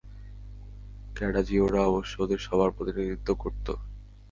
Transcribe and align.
ক্যাডাজিওরা 1.15 1.81
অবশ্য 1.85 2.13
ওদের 2.21 2.39
সবার 2.39 2.69
প্রতিনিধিত্ব 2.71 3.29
করত। 3.33 3.67